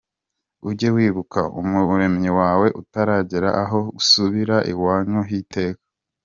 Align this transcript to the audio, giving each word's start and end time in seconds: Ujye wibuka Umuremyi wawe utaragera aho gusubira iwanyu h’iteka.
Ujye 0.69 0.89
wibuka 0.95 1.41
Umuremyi 1.59 2.29
wawe 2.39 2.67
utaragera 2.81 3.49
aho 3.63 3.77
gusubira 3.95 4.55
iwanyu 4.71 5.19
h’iteka. 5.29 5.81